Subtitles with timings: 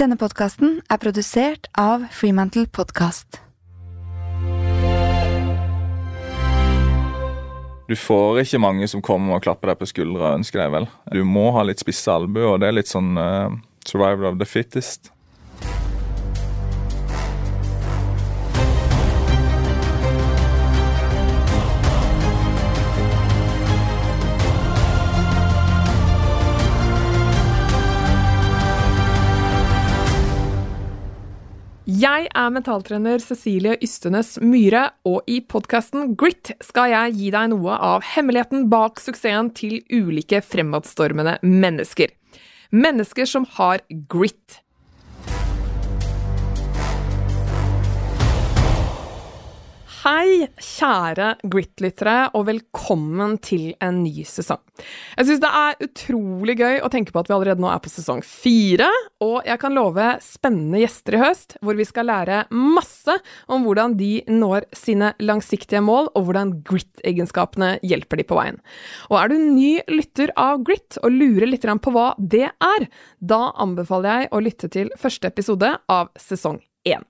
[0.00, 3.36] Denne podkasten er produsert av Freemantle Podcast.
[7.84, 10.88] Du får ikke mange som kommer og klapper deg på skuldra og ønsker deg vel.
[11.12, 13.52] Du må ha litt spisse albuer, og det er litt sånn uh,
[13.84, 15.12] survival of the fittest.
[32.36, 38.04] Er mentaltrener Cecilie Ystenes Myhre, og i podkasten Grit skal jeg gi deg noe av
[38.14, 42.12] hemmeligheten bak suksessen til ulike fremadstormende mennesker.
[42.70, 44.60] Mennesker som har grit.
[50.00, 54.62] Hei, kjære Grit-lyttere, og velkommen til en ny sesong.
[55.18, 57.92] Jeg syns det er utrolig gøy å tenke på at vi allerede nå er på
[57.92, 58.88] sesong fire,
[59.20, 63.18] og jeg kan love spennende gjester i høst, hvor vi skal lære masse
[63.52, 68.56] om hvordan de når sine langsiktige mål, og hvordan Grit-egenskapene hjelper de på veien.
[69.12, 73.50] Og er du ny lytter av Grit og lurer litt på hva det er, da
[73.52, 77.04] anbefaler jeg å lytte til første episode av sesong én.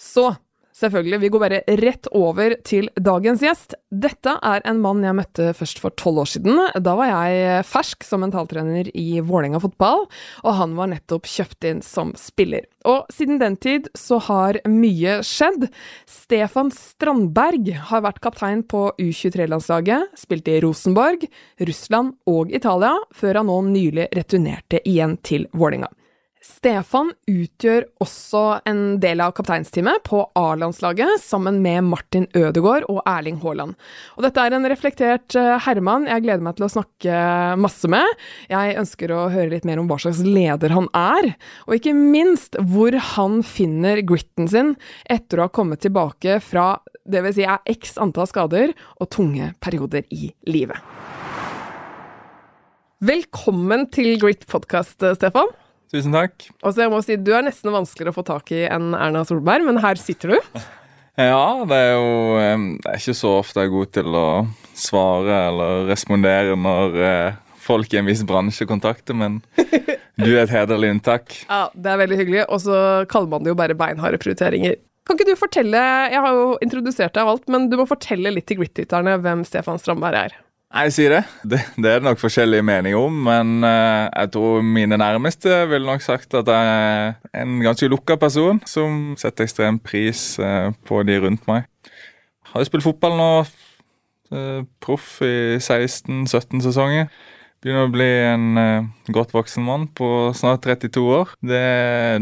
[0.00, 0.30] Så
[0.78, 3.74] Selvfølgelig, vi går bare rett over til dagens gjest.
[3.90, 6.60] Dette er en mann jeg møtte først for tolv år siden.
[6.84, 10.06] Da var jeg fersk som mentaltrener i Vålerenga fotball,
[10.44, 12.68] og han var nettopp kjøpt inn som spiller.
[12.86, 15.66] Og siden den tid så har mye skjedd.
[16.06, 21.26] Stefan Strandberg har vært kaptein på U23-landslaget, spilt i Rosenborg,
[21.58, 25.90] Russland og Italia, før han nå nylig returnerte igjen til Vålerenga.
[26.48, 33.36] Stefan utgjør også en del av kapteinsteamet på A-landslaget, sammen med Martin Ødegaard og Erling
[33.42, 33.76] Haaland.
[34.16, 37.20] Og dette er en reflektert eh, herremann jeg gleder meg til å snakke
[37.60, 38.16] masse med.
[38.50, 41.30] Jeg ønsker å høre litt mer om hva slags leder han er,
[41.68, 47.22] og ikke minst hvor han finner gritten sin etter å ha kommet tilbake fra det
[47.24, 50.80] vil si er x antall skader og tunge perioder i livet.
[52.98, 55.52] Velkommen til Grit podkast, Stefan.
[55.92, 56.48] Tusen takk.
[56.62, 59.24] Og så jeg må si, Du er nesten vanskeligere å få tak i enn Erna
[59.28, 60.58] Solberg, men her sitter du.
[61.18, 62.08] Ja, det er jo
[62.78, 64.26] Det er ikke så ofte jeg er god til å
[64.78, 69.40] svare eller respondere når eh, folk i en viss bransje kontakter, men
[70.22, 71.34] du er et hederlig unntak.
[71.48, 72.76] Ja, det er veldig hyggelig, og så
[73.10, 74.78] kaller man det jo bare beinharde prioriteringer.
[75.08, 75.80] Kan ikke du fortelle,
[76.12, 79.42] Jeg har jo introdusert deg av alt, men du må fortelle litt til Grit-lytterne hvem
[79.48, 80.36] Stefan Strandberg er.
[80.68, 81.20] Jeg sier det.
[81.48, 81.60] det.
[81.80, 81.88] det.
[81.88, 86.34] er det nok forskjellige meninger om, men uh, jeg tror mine nærmeste ville nok sagt
[86.36, 91.48] at jeg er en ganske lukka person som setter ekstrem pris uh, på de rundt
[91.48, 91.64] meg.
[91.88, 93.30] Jeg har jo spilt fotball nå,
[94.36, 97.08] uh, proff i 16-17 sesonger.
[97.64, 98.60] Begynner å bli en
[99.10, 101.32] godt voksen mann på snart 32 år.
[101.42, 101.64] Det,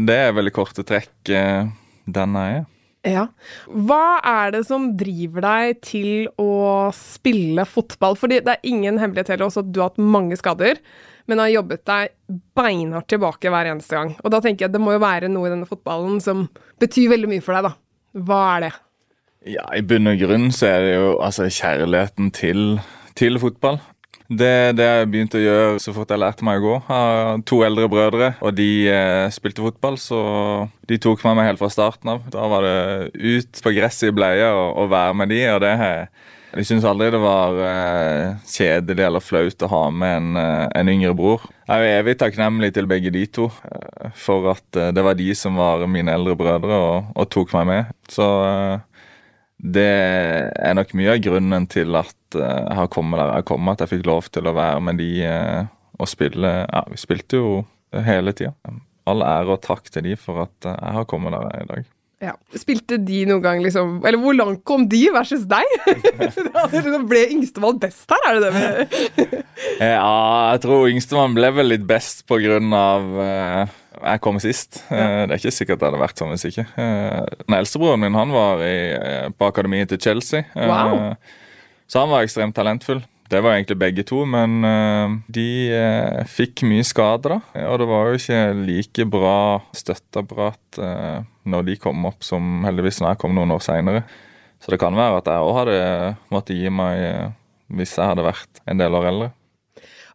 [0.07, 2.65] det er veldig korte trekk den jeg er.
[3.07, 3.27] Ja.
[3.67, 8.17] Hva er det som driver deg til å spille fotball?
[8.19, 10.81] Fordi det er ingen hemmelighet heller også at du har hatt mange skader,
[11.27, 12.13] men har jobbet deg
[12.57, 14.13] beinhardt tilbake hver eneste gang.
[14.23, 16.47] Og da tenker jeg at det må jo være noe i denne fotballen som
[16.81, 18.21] betyr veldig mye for deg, da.
[18.27, 18.73] Hva er det?
[19.47, 22.81] Ja, i bunn og grunn så er det jo altså kjærligheten til,
[23.19, 23.79] til fotball.
[24.27, 26.73] Det, det jeg begynte å gjøre så fort jeg lærte meg å gå.
[26.83, 30.19] Jeg har to eldre brødre, og de eh, spilte fotball, så
[30.87, 32.25] de tok meg med helt fra starten av.
[32.33, 32.79] Da var det
[33.15, 35.75] ut på gresset i bleia og, og, være med de, og det
[36.57, 40.91] Jeg syns aldri det var eh, kjedelig eller flaut å ha med en, eh, en,
[40.91, 41.47] yngre bror.
[41.67, 45.29] Jeg er evig takknemlig til begge de to eh, for at eh, det var de
[45.35, 47.95] som var mine eldre brødre og, og tok meg med.
[48.11, 48.86] Så eh,
[49.57, 53.69] det er nok mye av grunnen til at eh, jeg har kommet der jeg kom,
[53.71, 56.51] at jeg fikk lov til å være med de eh, og spille.
[56.67, 57.53] Ja, vi spilte jo
[58.05, 58.53] hele tida.
[59.09, 61.65] All ære og takk til de for at eh, jeg har kommet der jeg er
[61.65, 61.87] i dag.
[62.17, 62.33] Ja.
[62.57, 65.67] Spilte de noen gang liksom Eller hvor langt kom de versus deg?
[67.11, 69.43] Ble yngstemann best her, er det det
[69.93, 73.05] Ja, jeg tror yngstemann ble vel litt best på grunn av
[74.01, 74.81] jeg kom sist.
[74.91, 75.03] Ja.
[75.03, 76.65] Uh, det er ikke sikkert det hadde vært sånn hvis ikke.
[76.77, 78.77] Nei, eldstebroren min han var i,
[79.37, 81.13] på akademiet til Chelsea, wow.
[81.89, 83.03] så han var ekstremt talentfull.
[83.27, 84.61] Det var egentlig begge to, men
[85.27, 85.47] de
[86.31, 87.65] fikk mye skader, da.
[87.67, 89.39] Og det var jo ikke like bra
[89.75, 90.79] støtteapparat
[91.51, 94.05] når de kom opp, som heldigvis når jeg kom noen år seinere.
[94.63, 95.81] Så det kan være at jeg òg hadde
[96.33, 97.27] måttet gi meg eh,
[97.77, 99.29] hvis jeg hadde vært en del år eldre.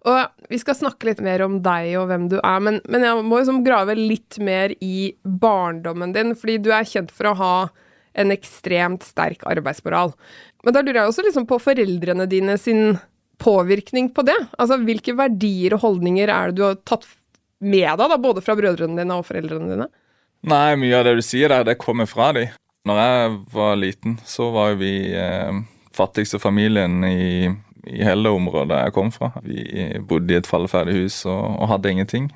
[0.09, 3.23] Og Vi skal snakke litt mer om deg og hvem du er, men, men jeg
[3.25, 6.35] må liksom grave litt mer i barndommen din.
[6.39, 7.55] Fordi du er kjent for å ha
[8.19, 10.13] en ekstremt sterk arbeidsmoral.
[10.67, 12.99] Men da lurer jeg også liksom på foreldrene dine sin
[13.43, 14.37] påvirkning på det.
[14.59, 17.07] Altså, Hvilke verdier og holdninger er det du har tatt
[17.63, 19.89] med deg, da, både fra brødrene dine og foreldrene dine?
[20.51, 22.49] Nei, mye av det du sier der, det kommer fra de.
[22.89, 25.61] Når jeg var liten, så var vi eh,
[25.95, 27.53] fattigste familien i,
[27.87, 29.33] i hele området jeg kom fra.
[29.43, 32.31] Vi bodde i et falleferdig hus og, og hadde ingenting.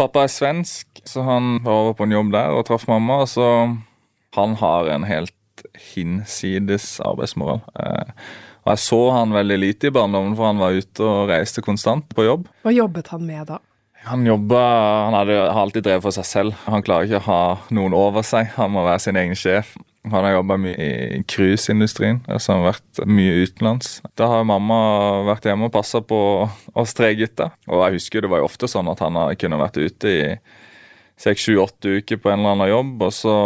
[0.00, 3.22] Pappa er svensk, så han var over på en jobb der og traff mamma.
[3.28, 3.44] Så
[4.36, 7.60] han har en helt hinsides arbeidsmoral.
[7.76, 8.14] Eh,
[8.62, 12.08] og jeg så han veldig lite i barndommen, for han var ute og reiste konstant
[12.14, 12.48] på jobb.
[12.64, 13.60] Hva jobbet han med da?
[14.02, 16.54] Han jobba Han hadde har alltid drevet for seg selv.
[16.66, 17.42] Han klarer ikke å ha
[17.74, 18.50] noen over seg.
[18.56, 19.76] Han må være sin egen sjef.
[20.10, 24.00] Han har jobba mye i cruiseindustrien, altså han har vært mye utenlands.
[24.18, 24.78] Da har mamma
[25.28, 26.18] vært hjemme og passa på
[26.74, 27.52] oss tre gutter.
[27.70, 30.24] Og jeg husker det var jo ofte sånn at han kunne vært ute i
[31.22, 33.36] seks, sju, åtte uker på en eller annen jobb, og så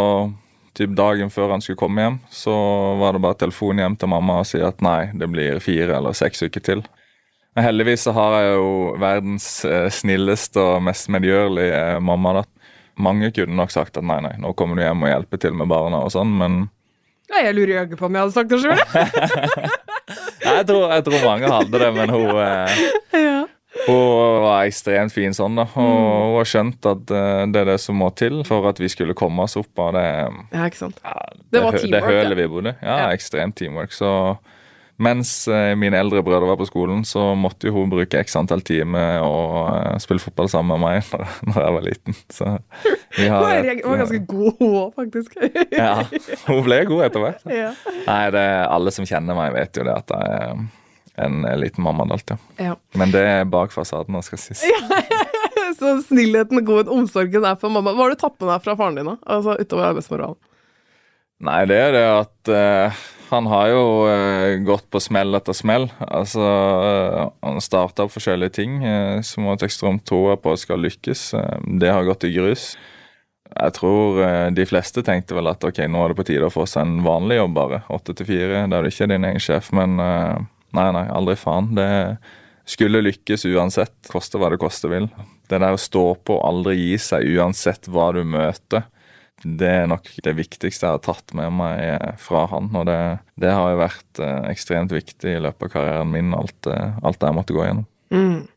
[0.77, 2.53] typ dagen før han skulle komme hjem, så
[3.01, 6.17] var det bare telefon hjem til mamma og si at nei, det blir fire eller
[6.17, 6.83] seks uker til.
[7.57, 12.35] Men heldigvis så har jeg jo verdens eh, snilleste og mest medgjørlige eh, mamma.
[12.37, 12.43] da.
[12.97, 15.69] Mange kunne nok sagt at nei, nei, nå kommer du hjem og hjelper til med
[15.69, 16.65] barna og sånn, men
[17.27, 18.79] ja, Jeg lurer jaggu på om jeg hadde sagt det sjøl.
[20.47, 22.83] jeg, tror, jeg tror mange hadde det, men hun eh,
[23.19, 23.41] ja.
[23.83, 25.67] Hun var ekstremt fin sånn, da.
[25.75, 26.05] Og mm.
[26.07, 29.15] hun har skjønt at uh, det er det som må til for at vi skulle
[29.17, 31.01] komme oss opp av det Ja, ikke sant.
[31.03, 33.09] Ja, det, det, var teamwork, det hølet vi bodde Ja, ja.
[33.11, 33.93] ekstremt teamwork.
[33.95, 34.09] Så
[34.97, 39.19] mens uh, mine eldre brødre var på skolen, så måtte hun bruke x antall timer
[39.21, 42.17] og uh, spille fotball sammen med meg når, når jeg var liten.
[42.33, 42.55] Så
[43.17, 45.37] vi har Hun var ganske god, hun faktisk.
[45.83, 45.93] ja,
[46.47, 47.45] hun ble god etter hvert.
[47.51, 47.71] Ja.
[48.07, 50.65] Nei, det, alle som kjenner meg, vet jo det at jeg er
[51.27, 52.37] en liten mammadalt, ja.
[52.61, 52.73] ja.
[52.97, 54.65] Men det er bak fasaden, skal sies.
[55.79, 57.93] så snillheten, god omsorgen er for mamma.
[57.93, 59.17] Hva har du tatt med deg fra faren din, da?
[59.37, 60.39] Altså utover arbeidsmoralen?
[61.47, 65.87] Nei, det er det at uh, han har jo uh, gått på smell etter smell.
[65.99, 68.77] Altså, uh, han starta opp forskjellige ting
[69.25, 71.31] som han ekstremt troa på skal lykkes.
[71.81, 72.75] det har gått i grus.
[73.47, 74.19] Jeg tror
[74.53, 76.99] de fleste tenkte vel at ok, nå er det på tide å få seg en
[77.05, 77.79] vanlig jobb, bare.
[77.95, 79.71] Åtte til fire, der du ikke er din egen sjef.
[79.73, 79.95] Men
[80.75, 81.71] Nei, nei, aldri faen.
[81.77, 81.87] Det
[82.67, 85.07] skulle lykkes uansett, koste hva det koste vil.
[85.47, 88.87] Det der å stå på, og aldri gi seg uansett hva du møter,
[89.43, 92.69] det er nok det viktigste jeg har tatt med meg fra han.
[92.73, 92.99] Og det,
[93.37, 97.21] det har jo vært eh, ekstremt viktig i løpet av karrieren min, alt, eh, alt
[97.21, 97.85] jeg måtte gå gjennom.
[98.13, 98.47] Mm.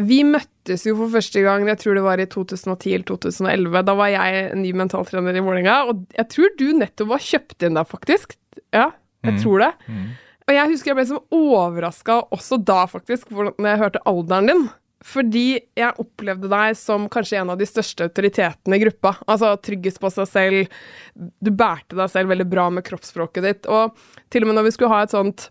[0.00, 3.84] Vi møttes jo for første gang, jeg tror det var i 2010 eller 2011.
[3.90, 7.76] Da var jeg ny mentaltrener i Vålerenga, og jeg tror du nettopp var kjøpt inn
[7.76, 8.36] der, faktisk.
[8.72, 8.90] Ja,
[9.26, 9.40] jeg mm.
[9.44, 9.72] tror det.
[9.90, 10.10] Mm.
[10.48, 14.64] Og jeg husker jeg ble så overraska også da, faktisk, når jeg hørte alderen din.
[15.00, 15.44] Fordi
[15.78, 19.14] jeg opplevde deg som kanskje en av de største autoritetene i gruppa.
[19.30, 20.74] Altså tryggest på seg selv.
[21.16, 23.70] Du bærte deg selv veldig bra med kroppsspråket ditt.
[23.70, 23.96] Og
[24.32, 25.48] til og med når vi skulle ha et sånt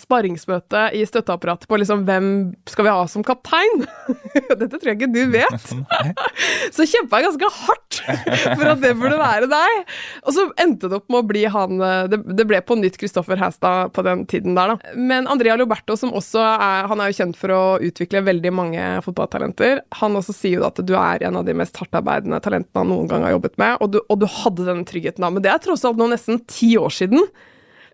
[0.00, 2.28] sparringsmøte i støtteapparatet på liksom hvem
[2.68, 3.84] skal vi ha som kaptein?
[4.60, 5.70] Dette tror jeg ikke du vet.
[6.76, 9.94] så kjempa jeg ganske hardt for at det burde være deg.
[10.26, 11.80] Og så endte det opp med å bli han
[12.12, 14.94] Det, det ble på nytt Kristoffer Hæstad på den tiden der, da.
[14.96, 18.86] Men Andrea Loberto, som også er Han er jo kjent for å utvikle veldig mange
[19.06, 19.82] fotballtalenter.
[20.02, 23.10] Han også sier jo at du er en av de mest hardtarbeidende talentene han noen
[23.10, 25.32] gang har jobbet med, og du, og du hadde denne tryggheten da.
[25.32, 27.24] Men det er tross alt nå nesten ti år siden.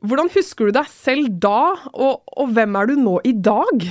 [0.02, 3.84] Hvordan husker du deg selv da, og, og hvem er du nå i dag?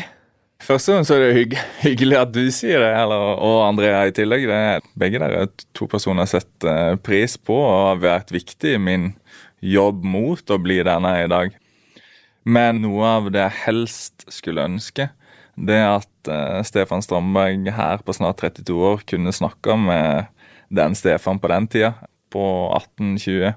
[0.61, 1.55] Først og fremst er det hygg,
[1.85, 4.43] hyggelig at du sier det, eller, og Andrea i tillegg.
[4.49, 8.81] Det, begge dere er to personer har setter pris på og har vært viktig i
[8.81, 9.07] min
[9.63, 11.57] jobb mot å bli den jeg er i dag.
[12.43, 15.07] Men noe av det jeg helst skulle ønske,
[15.55, 20.31] det er at uh, Stefan Strandberg her på snart 32 år kunne snakka med
[20.73, 21.95] den Stefan på den tida,
[22.31, 22.43] på
[22.75, 23.55] 1820.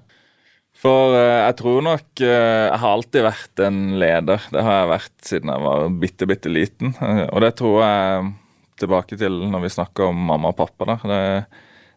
[0.85, 4.49] For uh, jeg tror nok uh, Jeg har alltid vært en leder.
[4.53, 6.93] Det har jeg vært siden jeg var bitte, bitte liten.
[7.01, 8.33] Uh, og det tror jeg
[8.83, 10.89] tilbake til når vi snakker om mamma og pappa.
[10.93, 10.99] Da.
[11.09, 11.21] Det,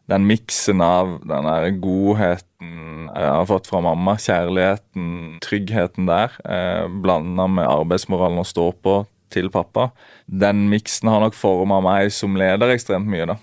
[0.08, 6.88] den miksen av den der godheten jeg har fått fra mamma, kjærligheten, tryggheten der, uh,
[6.88, 9.02] blanda med arbeidsmoralen å stå på
[9.34, 9.90] til pappa,
[10.28, 13.28] den miksen har nok forma meg som leder ekstremt mye.
[13.34, 13.36] da.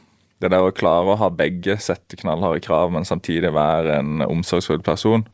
[0.45, 4.83] Det der å klare å ha begge, sette knallharde krav, men samtidig være en omsorgsfull
[4.85, 5.25] person.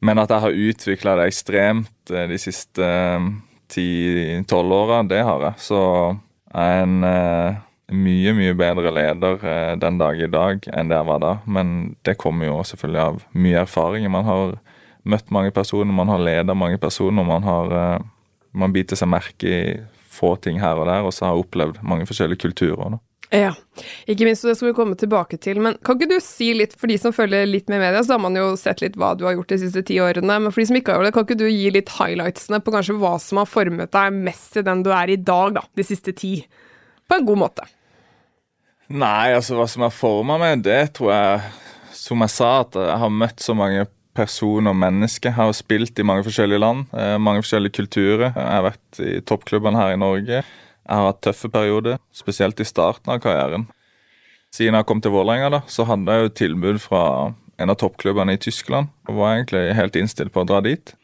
[0.00, 3.26] Men at jeg har utvikla det ekstremt eh, de siste eh,
[3.70, 5.64] ti-tolv åra, det har jeg.
[5.66, 5.80] Så
[6.50, 7.58] jeg er en uh,
[7.94, 11.34] mye, mye bedre leder uh, den dag i dag enn det jeg var da.
[11.46, 11.74] Men
[12.06, 14.08] det kommer jo selvfølgelig av mye erfaring.
[14.10, 14.56] Man har
[15.06, 18.08] møtt mange personer, man har ledet mange personer, man har uh,
[18.50, 19.62] man biter seg merke i
[20.10, 22.96] få ting her og der, og så har jeg opplevd mange forskjellige kulturer.
[22.96, 23.02] Da.
[23.30, 23.52] Ja,
[24.10, 25.60] ikke minst, og det skal vi komme tilbake til.
[25.62, 28.22] Men kan ikke du si litt, for de som følger litt med media, så har
[28.24, 30.38] man jo sett litt hva du har gjort de siste ti årene.
[30.42, 32.74] Men for de som ikke har gjort det, kan ikke du gi litt highlightsene på
[32.74, 35.86] kanskje hva som har formet deg mest til den du er i dag, da, de
[35.86, 36.32] siste ti?
[37.06, 37.68] På en god måte.
[38.90, 41.42] Nei, altså hva som har forma meg, det tror jeg
[41.94, 43.84] Som jeg sa, at jeg har møtt så mange
[44.16, 45.30] personer og mennesker.
[45.30, 48.32] Jeg har spilt i mange forskjellige land, eh, mange forskjellige kulturer.
[48.32, 50.42] Jeg har vært i toppklubbene her i Norge.
[50.86, 53.68] Jeg har hatt tøffe perioder, spesielt i starten av karrieren.
[54.54, 57.02] Siden jeg kom til Vålerenga, så hadde jeg jo tilbud fra
[57.60, 58.90] en av toppklubbene i Tyskland.
[59.08, 60.94] Og var egentlig helt innstilt på å dra dit.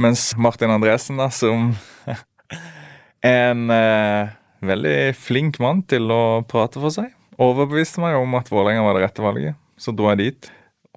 [0.00, 1.70] Mens Martin Andresen, da, som
[3.36, 4.32] en eh,
[4.66, 9.06] veldig flink mann til å prate for seg, overbeviste meg om at Vålerenga var det
[9.06, 9.60] rette valget.
[9.78, 10.50] Så dro jeg dit.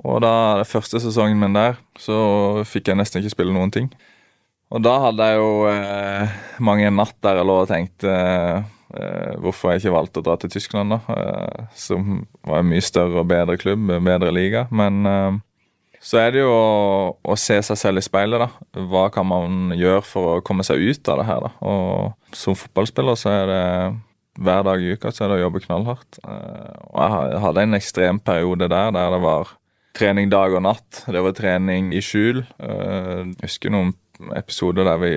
[0.06, 3.90] Og da, den første sesongen min der, så fikk jeg nesten ikke spille noen ting.
[4.74, 9.72] Og da hadde jeg jo eh, mange natt der jeg lå og tenkte eh, hvorfor
[9.72, 11.00] jeg ikke valgte å dra til Tyskland, da.
[11.16, 14.66] Eh, som var en mye større og bedre klubb, bedre liga.
[14.76, 15.38] Men eh,
[16.04, 16.66] så er det jo å,
[17.24, 18.84] å, se seg selv i speilet, da.
[18.92, 21.54] Hva kan man gjøre for å komme seg ut av det her, da.
[21.64, 23.64] Og som fotballspiller så er det
[24.38, 26.20] hver dag i uka så er det å jobbe knallhardt.
[26.22, 29.56] Eh, og jeg hadde en ekstrem periode der der det var
[29.98, 31.04] trening dag og natt.
[31.10, 32.44] Det var trening i skjul.
[32.62, 33.96] Eh, jeg husker noen
[34.36, 35.12] episoder der vi,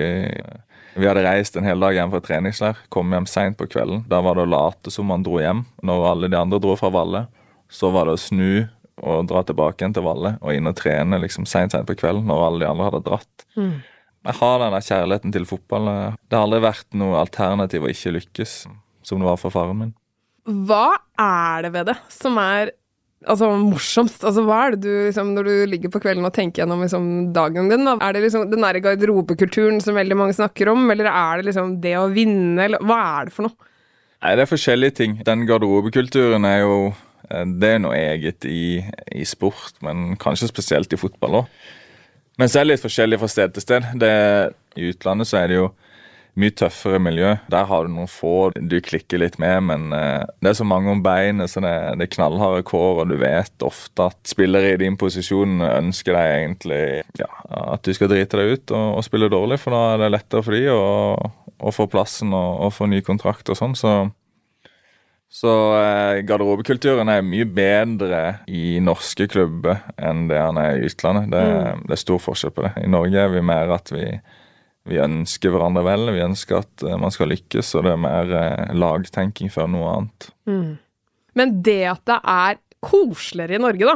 [0.95, 2.81] vi hadde reist en hel dag hjem fra treningsleir.
[2.93, 4.03] Kom hjem seint på kvelden.
[4.11, 5.65] Da var det å late som man dro hjem.
[5.85, 7.25] Når alle de andre dro fra Valle,
[7.71, 8.67] så var det å snu
[9.01, 12.43] og dra tilbake igjen til Valle og inn og trene liksom seint på kvelden når
[12.45, 13.45] alle de andre hadde dratt.
[13.55, 13.79] Mm.
[14.21, 15.87] Jeg har den kjærligheten til fotball.
[16.29, 18.53] Det har aldri vært noe alternativ å ikke lykkes
[19.07, 19.95] som det var for faren min.
[20.45, 22.73] Hva er det ved det som er
[23.29, 24.23] altså, morsomst?
[24.27, 27.09] Altså, hva er det du, liksom, når du ligger på kvelden og tenker gjennom liksom,
[27.35, 27.85] dagen din?
[27.87, 27.97] Da?
[28.01, 31.75] Er det liksom den derre garderobekulturen som veldig mange snakker om, eller er det liksom
[31.83, 33.69] det å vinne, eller hva er det for noe?
[34.21, 35.19] Nei, det er forskjellige ting.
[35.25, 38.81] Den garderobekulturen er jo eh, Det er noe eget i,
[39.17, 41.55] i sport, men kanskje spesielt i fotball òg.
[42.39, 43.87] Men så er det litt forskjellig fra sted til sted.
[44.01, 44.11] Det,
[44.77, 45.71] I utlandet så er det jo
[46.39, 47.33] mye tøffere miljø.
[47.51, 50.93] Der har du noen få du klikker litt med, men uh, det er så mange
[50.93, 54.79] om beinet, så det, det er knallharde kår, og du vet ofte at spillere i
[54.81, 56.81] din posisjon ønsker deg egentlig
[57.19, 57.29] ja,
[57.75, 60.45] at du skal drite deg ut og, og, spille dårlig, for da er det lettere
[60.47, 63.77] for dem å, å få plassen og, og, få ny kontrakt og sånn.
[63.77, 63.95] så
[65.31, 68.17] så eh, garderobekulturen er mye bedre
[68.51, 71.29] i norske klubber enn det han er i utlandet.
[71.31, 71.85] Det, mm.
[71.85, 72.73] det, er stor forskjell på det.
[72.83, 74.09] I Norge er vi mer at vi
[74.91, 76.11] vi ønsker hverandre vel.
[76.15, 79.95] Vi ønsker at uh, man skal lykkes, og det er mer uh, lagtenking før noe
[79.95, 80.29] annet.
[80.49, 80.69] Mm.
[81.39, 83.95] Men det at det er koseligere i Norge, da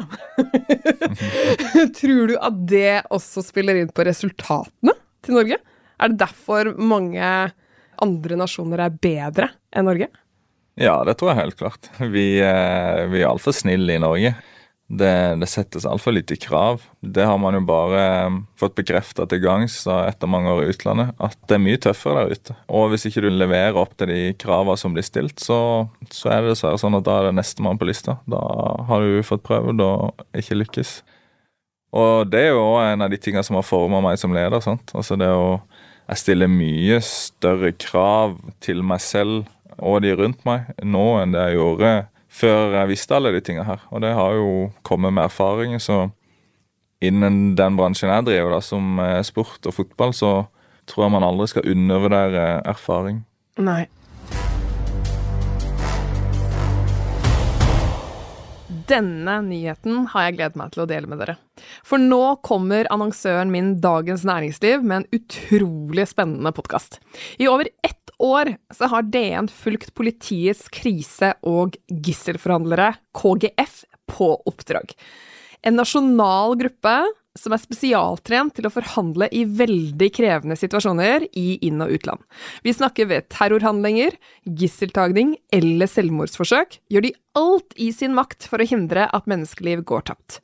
[1.98, 4.94] Tror du at det også spiller inn på resultatene
[5.26, 5.58] til Norge?
[5.98, 7.32] Er det derfor mange
[8.06, 10.12] andre nasjoner er bedre enn Norge?
[10.76, 11.90] Ja, det tror jeg helt klart.
[12.00, 14.36] Vi, uh, vi er altfor snille i Norge.
[14.86, 16.84] Det, det settes altfor lite krav.
[17.02, 21.16] Det har man jo bare um, fått bekrefta til gangs etter mange år i utlandet,
[21.18, 22.58] at det er mye tøffere der ute.
[22.70, 25.58] Og hvis ikke du leverer opp til de kravene som blir stilt, så,
[26.14, 28.20] så er det dessverre sånn at da er det nestemann på lista.
[28.30, 28.44] Da
[28.92, 30.94] har du fått prøvd og ikke lykkes.
[31.96, 34.62] Og det er jo en av de tingene som har forma meg som leder.
[34.62, 34.94] Sant?
[34.94, 35.58] Altså det å
[36.06, 39.48] Jeg stiller mye større krav til meg selv
[39.82, 41.94] og de rundt meg nå enn det jeg gjorde
[42.36, 43.84] før jeg visste alle de tingene her.
[43.96, 45.78] Og det har jo kommet med erfaring.
[45.82, 46.10] Så
[47.04, 50.34] innen den bransjen jeg driver, da, som sport og fotball, så
[50.90, 53.24] tror jeg man aldri skal undervurdere erfaring.
[53.64, 53.86] Nei.
[58.86, 61.36] Denne nyheten har jeg gledet meg til å dele med dere.
[61.88, 67.00] For nå kommer annonsøren min Dagens Næringsliv med en utrolig spennende podkast.
[67.42, 74.94] I over ett år så har DN fulgt politiets krise- og gisselforhandlere, KGF, på oppdrag.
[75.66, 76.98] En nasjonal gruppe
[77.36, 82.22] som er spesialtrent til å forhandle i veldig krevende situasjoner i inn- og utland.
[82.64, 84.16] Vi snakker ved terrorhandlinger,
[84.46, 86.80] gisseltagning eller selvmordsforsøk.
[86.94, 90.40] Gjør de alt i sin makt for å hindre at menneskeliv går tapt.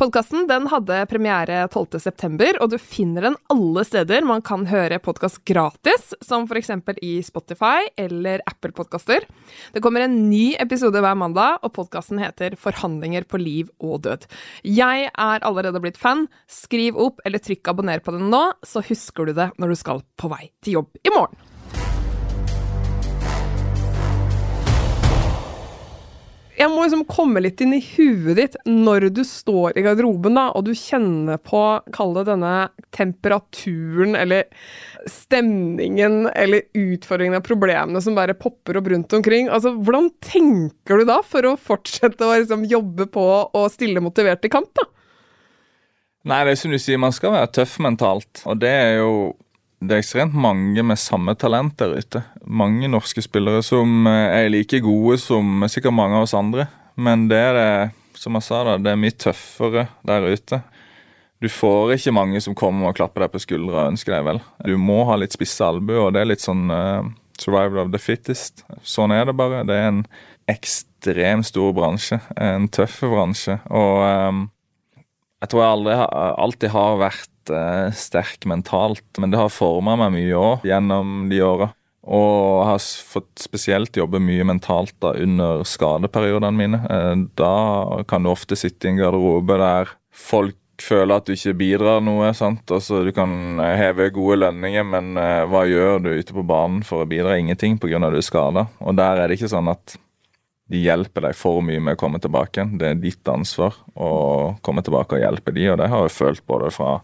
[0.00, 6.14] Podkasten hadde premiere 12.9, og du finner den alle steder man kan høre podkast gratis,
[6.24, 6.72] som f.eks.
[7.04, 9.26] i Spotify eller Apple Podkaster.
[9.74, 14.26] Det kommer en ny episode hver mandag, og podkasten heter Forhandlinger på liv og død.
[14.64, 16.26] Jeg er allerede blitt fan.
[16.50, 20.04] Skriv opp eller trykk abonner på den nå, så husker du det når du skal
[20.16, 21.49] på vei til jobb i morgen.
[26.60, 30.50] Jeg må liksom komme litt inn i huet ditt når du står i garderoben da,
[30.52, 31.62] og du kjenner på,
[31.94, 32.54] kall det denne
[32.92, 34.44] temperaturen eller
[35.08, 39.48] stemningen eller utfordringene og problemene som bare popper opp rundt omkring.
[39.48, 44.44] Altså, Hvordan tenker du da for å fortsette å liksom, jobbe på og stille motivert
[44.44, 44.72] i kamp?
[44.76, 44.84] da?
[46.28, 48.42] Nei, det er som du sier, man skal være tøff mentalt.
[48.44, 49.12] Og det er jo
[49.80, 52.20] det er ekstremt mange med samme talent der ute.
[52.44, 56.66] Mange norske spillere som eh, er like gode som sikkert mange av oss andre.
[57.00, 57.70] Men det er det,
[58.20, 60.60] som jeg sa, da, det er mye tøffere der ute.
[61.40, 64.42] Du får ikke mange som kommer og klapper deg på skuldra og ønsker deg vel.
[64.68, 67.08] Du må ha litt spisse albuer, og det er litt sånn uh,
[67.40, 68.66] survival of the fittest.
[68.84, 69.64] Sånn er det bare.
[69.64, 70.02] Det er en
[70.52, 72.20] ekstremt stor bransje.
[72.36, 73.56] En tøff bransje.
[73.72, 74.44] Og um,
[75.40, 75.98] jeg tror jeg aldri
[76.44, 77.39] alltid har vært
[77.96, 81.70] sterk mentalt, men det har forma meg mye òg gjennom de åra.
[82.00, 86.80] Og har fått spesielt jobbe mye mentalt da under skadeperiodene mine.
[86.88, 91.58] Uh, da kan du ofte sitte i en garderobe der folk føler at du ikke
[91.60, 92.32] bidrar noe.
[92.32, 92.64] sant?
[92.72, 97.08] Altså, Du kan heve gode lønninger, men hva gjør du ute på banen for å
[97.08, 97.36] bidra?
[97.36, 98.00] Ingenting pga.
[98.00, 98.66] at du er skada.
[98.80, 99.98] Og der er det ikke sånn at
[100.70, 102.64] de hjelper deg for mye med å komme tilbake.
[102.78, 104.10] Det er ditt ansvar å
[104.62, 107.00] komme tilbake og hjelpe de, og det har jeg følt både fra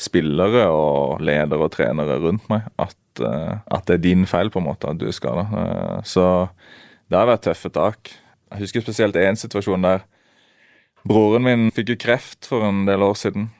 [0.00, 4.60] spillere og ledere og trenere rundt meg at, uh, at det er din feil på
[4.60, 5.46] en måte at du er skada.
[5.46, 6.26] Eh, så
[7.10, 8.14] det har vært tøffe tak.
[8.50, 10.06] Jeg husker spesielt én situasjon der
[11.06, 13.50] broren min fikk jo kreft for en del år siden.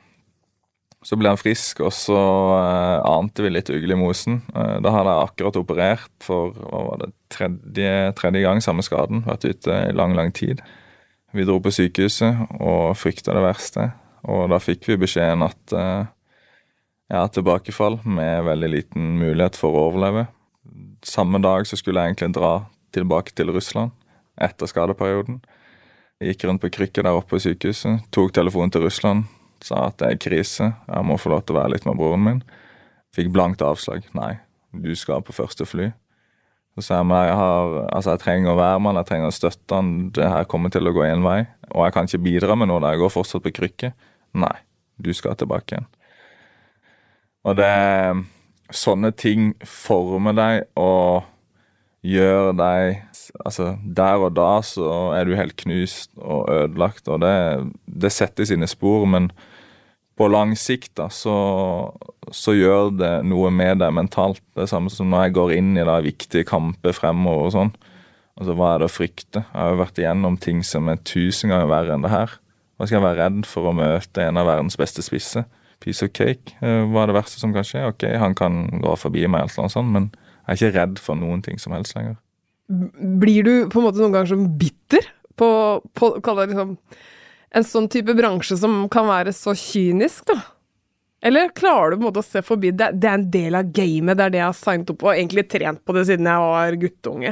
[1.05, 4.39] Så ble han frisk, og så uh, ante vi litt ugle i mosen.
[4.51, 9.21] Da hadde jeg akkurat operert for hva var det, tredje, tredje gang samme skaden.
[9.27, 10.63] Vært ute i lang, lang tid.
[11.35, 13.87] Vi dro på sykehuset og frykta det verste.
[14.25, 15.77] Og da fikk vi beskjeden at
[17.11, 20.27] ja, tilbakefall med veldig liten mulighet for å overleve.
[21.05, 22.53] Samme dag så skulle jeg egentlig dra
[22.95, 23.93] tilbake til Russland
[24.41, 25.41] etter skadeperioden.
[26.19, 29.25] Jeg gikk rundt på krykker der oppe på sykehuset, tok telefonen til Russland,
[29.63, 32.23] sa at det er krise, jeg må få lov til å være litt med broren
[32.23, 32.41] min.
[33.15, 34.07] Fikk blankt avslag.
[34.15, 34.37] Nei,
[34.71, 35.91] du skal på første fly.
[36.75, 39.35] Så sa jeg meg, jeg, altså jeg trenger å være med han, jeg trenger å
[39.35, 41.45] støtte han, det her kommer til å gå én vei.
[41.71, 43.93] Og jeg kan ikke bidra med noe der, jeg går fortsatt på krykke.
[44.35, 44.55] Nei,
[44.99, 45.87] du skal tilbake igjen.
[47.45, 47.73] Og det
[48.73, 51.27] Sånne ting former deg og
[52.05, 53.03] gjør deg
[53.45, 54.87] Altså, der og da så
[55.17, 57.33] er du helt knust og ødelagt, og det,
[57.85, 59.31] det setter sine spor, men
[60.15, 61.33] på lang sikt da, så,
[62.31, 64.43] så, gjør det noe med deg mentalt.
[64.55, 67.73] Det samme som når jeg går inn i da, viktige kamper fremover og sånn.
[68.39, 69.43] Altså, Hva er det å frykte?
[69.43, 72.37] Jeg har jo vært igjennom ting som er tusen ganger verre enn det her.
[72.77, 75.49] Hva skal jeg være redd for å møte en av verdens beste spisser?
[75.83, 76.55] Piece of cake.
[76.61, 77.83] Eh, hva er det verste som kan skje?
[77.89, 80.09] Ok, han kan gå forbi meg, eller noe sånt, men
[80.45, 82.17] jeg er ikke redd for noen ting som helst lenger.
[83.21, 85.05] Blir du på en måte noen ganger som bitter
[85.37, 85.49] på,
[85.97, 86.75] på det liksom,
[87.55, 90.39] en sånn type bransje som kan være så kynisk, da?
[91.25, 92.91] Eller klarer du på en måte å se forbi det?
[93.01, 95.15] Det er en del av gamet, det er det jeg har signet opp på, og
[95.15, 97.31] egentlig trent på det siden jeg var guttunge.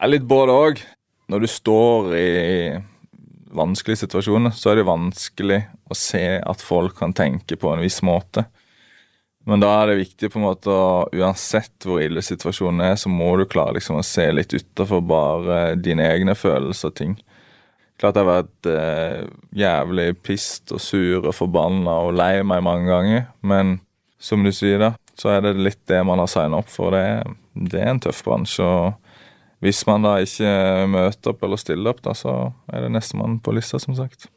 [0.00, 0.80] Det er litt både òg.
[1.30, 2.30] Når du står i
[3.56, 5.60] vanskelige situasjoner, så er det vanskelig
[5.90, 8.46] å se at folk kan tenke på en viss måte.
[9.48, 13.10] Men da er det viktig på en måte å, uansett hvor ille situasjonen er, så
[13.10, 17.16] må du klare liksom å se litt utafor bare dine egne følelser og ting.
[18.00, 19.22] Klart jeg har vært eh,
[19.56, 23.78] jævlig pissed og sur og forbanna og lei meg mange ganger, men
[24.20, 26.92] som du sier, da, så er det litt det man har signa opp for.
[26.92, 27.34] Det,
[27.72, 28.64] det er en tøff bransje.
[28.64, 29.09] og
[29.60, 30.50] hvis man da ikke
[30.88, 32.36] møter opp eller stiller opp, da, så
[32.72, 34.30] er det nestemann på lista, som sagt.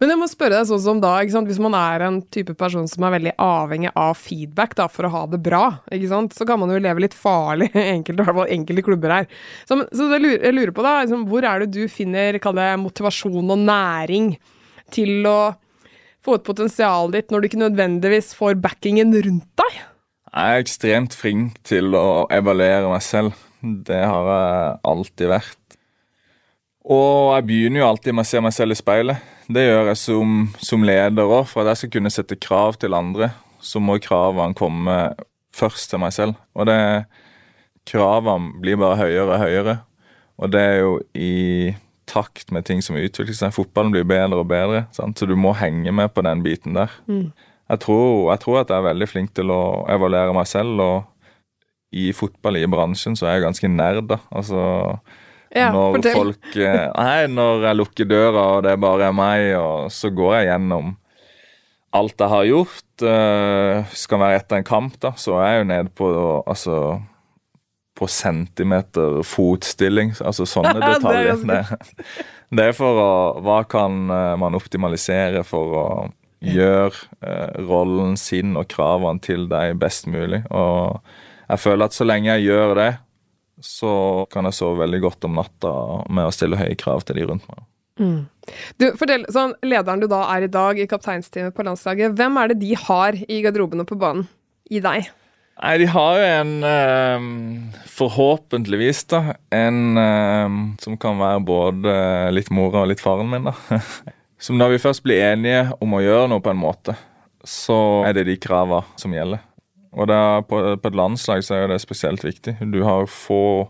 [0.00, 3.06] Men jeg må spørre deg sånn som da, hvis man er en type person som
[3.06, 6.80] er veldig avhengig av feedback da, for å ha det bra, så kan man jo
[6.82, 9.28] leve litt farlig, enkelte, i hvert fall enkelte klubber her.
[9.68, 13.54] Så, så lurer, jeg lurer på da, liksom, hvor er det du finner det, motivasjon
[13.54, 14.34] og næring
[14.92, 15.38] til å
[16.22, 19.80] få ut potensialet ditt når du ikke nødvendigvis får backingen rundt deg?
[20.32, 23.34] Jeg er ekstremt flink til å evaluere meg selv.
[23.62, 25.76] Det har jeg alltid vært.
[26.82, 29.28] Og jeg begynner jo alltid med å se meg selv i speilet.
[29.52, 31.44] Det gjør jeg som, som leder òg.
[31.50, 33.30] For at jeg skal kunne sette krav til andre,
[33.62, 34.96] så må kravene komme
[35.54, 36.34] først til meg selv.
[36.58, 36.80] Og det
[37.88, 39.78] kravene blir bare høyere og høyere.
[40.42, 41.32] Og det er jo i
[42.10, 43.54] takt med ting som utvikler seg.
[43.54, 45.18] Fotballen blir bedre og bedre, sant?
[45.18, 46.90] så du må henge med på den biten der.
[47.06, 47.30] Mm.
[47.70, 50.82] Jeg, tror, jeg tror at jeg er veldig flink til å evaluere meg selv.
[50.82, 51.11] og
[51.92, 54.18] i fotball i bransjen, så er jeg ganske nerd, da.
[54.32, 54.62] Altså
[55.52, 56.16] ja, når fortell.
[56.16, 60.36] folk eh, Nei, når jeg lukker døra, og det er bare meg, og så går
[60.38, 60.94] jeg gjennom
[61.92, 62.90] alt jeg har gjort.
[63.02, 66.76] Uh, skal være etter en kamp, da, så er jeg jo nede på altså
[67.98, 70.14] på centimeter fotstilling.
[70.24, 71.42] Altså sånne detaljer.
[71.44, 71.60] Det,
[72.48, 73.12] det, er for å
[73.44, 75.86] Hva kan eh, man optimalisere for å
[76.42, 80.40] gjøre uh, rollen sin og kravene til deg best mulig?
[80.48, 81.02] Og
[81.52, 82.90] jeg føler at så lenge jeg gjør det,
[83.62, 83.94] så
[84.32, 85.72] kan jeg sove veldig godt om natta
[86.10, 87.64] med å stille høye krav til de rundt meg.
[88.00, 88.20] Mm.
[88.80, 92.50] Du, fortell, sånn, Lederen du da er i dag i kapteinsteamet på landslaget, hvem er
[92.50, 94.24] det de har i garderobene på banen?
[94.72, 95.10] i deg?
[95.62, 97.26] Nei, de har jo en eh,
[97.92, 99.36] Forhåpentligvis, da.
[99.54, 101.94] En eh, som kan være både
[102.34, 103.82] litt mora og litt faren min, da.
[104.42, 106.96] Som når vi først blir enige om å gjøre noe på en måte,
[107.46, 109.38] så er det de krava som gjelder.
[109.92, 110.08] Og
[110.48, 112.56] på, på, et landslag så er det spesielt viktig.
[112.72, 113.68] Du har få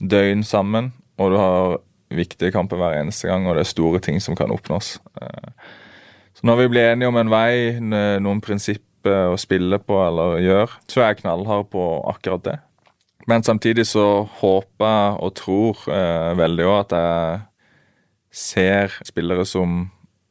[0.00, 1.78] døgn sammen, og du har
[2.12, 4.98] viktige kamper hver eneste gang, og det er store ting som kan oppnås.
[5.22, 5.52] Eh,
[6.36, 10.82] så når vi blir enige om en vei, noen prinsipper å spille på eller gjøre,
[10.88, 12.58] så er jeg knallhard på akkurat det.
[13.30, 17.42] Men samtidig så håper jeg og tror eh, veldig òg at jeg
[18.32, 19.84] ser spillere som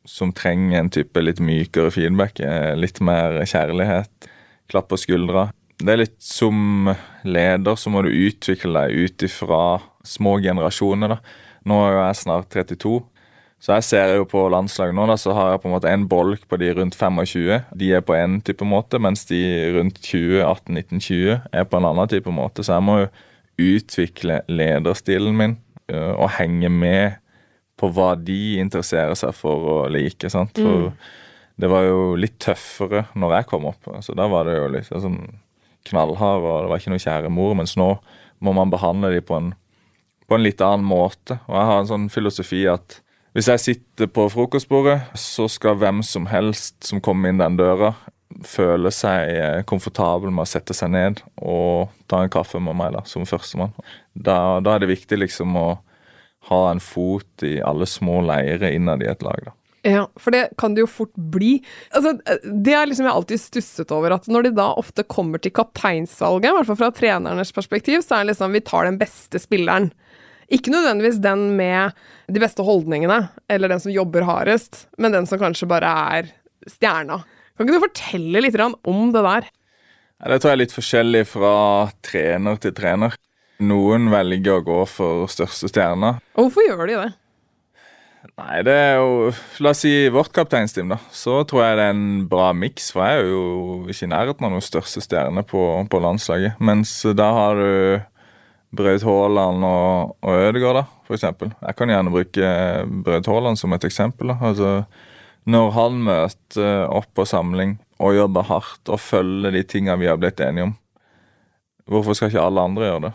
[0.05, 2.39] som trenger en type litt mykere feedback.
[2.39, 4.29] Eh, litt mer kjærlighet.
[4.71, 5.49] Klapp på skuldra.
[5.81, 6.91] Det er litt som
[7.25, 9.63] leder så må du utvikle deg ut ifra
[10.07, 11.15] små generasjoner.
[11.15, 11.17] da.
[11.67, 13.01] Nå er jeg snart 32,
[13.61, 16.07] så jeg ser jo på landslaget nå, da, så har jeg på en måte en
[16.09, 17.67] bolk på de rundt 25.
[17.77, 19.41] De er på en type måte, mens de
[19.75, 22.65] rundt 20, 18, 19, 20 er på en annen type måte.
[22.65, 23.11] Så jeg må jo
[23.61, 25.57] utvikle lederstilen min
[25.91, 27.19] eh, og henge med
[27.77, 30.29] på hva de interesserer seg for å like.
[30.33, 30.57] sant?
[30.57, 30.97] For mm.
[31.59, 33.89] Det var jo litt tøffere når jeg kom opp.
[34.03, 35.19] så Da var det jo litt sånn
[35.89, 37.55] knallhard, og det var ikke noe kjære mor.
[37.57, 37.93] Mens nå
[38.41, 39.53] må man behandle dem på en,
[40.27, 41.39] på en litt annen måte.
[41.47, 46.01] Og jeg har en sånn filosofi at hvis jeg sitter på frokostbordet, så skal hvem
[46.03, 47.93] som helst som kommer inn den døra,
[48.47, 52.93] føle seg eh, komfortabel med å sette seg ned og ta en kaffe med meg
[52.95, 53.73] da, som førstemann.
[54.13, 55.67] Da, da er det viktig liksom å
[56.49, 59.43] ha en fot i alle små leirer innad i et lag.
[59.45, 59.55] da.
[59.87, 61.55] Ja, for det kan det jo fort bli.
[61.89, 62.13] Altså,
[62.45, 66.51] det er liksom jeg alltid stusset over, at når de da ofte kommer til kapteinsvalget,
[66.51, 69.89] i hvert fall fra trenernes perspektiv, så er det liksom vi tar den beste spilleren.
[70.53, 71.97] Ikke nødvendigvis den med
[72.29, 76.29] de beste holdningene, eller den som jobber hardest, men den som kanskje bare er
[76.69, 77.23] stjerna.
[77.55, 79.49] Kan ikke du fortelle litt om det der?
[80.21, 81.55] Det tror jeg er litt forskjellig fra
[82.05, 83.17] trener til trener.
[83.61, 86.15] Noen velger å gå for største stjerna.
[86.37, 87.09] Hvorfor gjør de det?
[88.37, 89.31] Nei, det er jo
[89.63, 90.99] La oss si vårt kapteinsteam, da.
[91.13, 92.91] Så tror jeg det er en bra miks.
[92.93, 93.43] For jeg er jo
[93.89, 96.59] ikke i nærheten av noen største stjerne på, på, landslaget.
[96.61, 97.71] Mens da har du
[98.77, 100.83] Braut Haaland og, og Ødegaard, da,
[101.15, 101.53] eksempel.
[101.59, 102.51] Jeg kan gjerne bruke
[103.07, 104.33] Braut Haaland som et eksempel.
[104.33, 104.37] da.
[104.51, 104.75] Altså,
[105.49, 110.19] når han møter opp på samling og jobber hardt og følger de tinga vi har
[110.21, 110.75] blitt enige om,
[111.89, 113.11] hvorfor skal ikke alle andre gjøre det?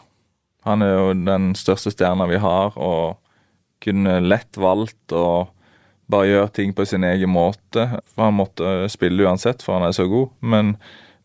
[0.67, 3.21] Han er jo den største stjerna vi har, og
[3.83, 5.49] kunne lett valgt å
[6.11, 7.89] bare gjøre ting på sin egen måte.
[8.13, 10.33] For han måtte spille uansett, for han er så god.
[10.41, 10.77] Men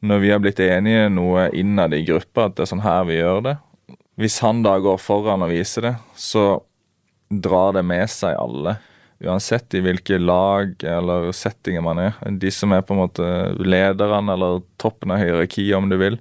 [0.02, 3.20] når vi har blitt enige noe innad i gruppa, at det er sånn her vi
[3.20, 3.58] gjør det
[4.18, 6.64] Hvis han da går foran og viser det, så
[7.30, 8.76] drar det med seg alle.
[9.22, 12.18] Uansett i hvilke lag eller settinger man er.
[12.42, 13.28] De som er på en måte
[13.62, 16.18] lederne eller toppen av hierarkiet, om du vil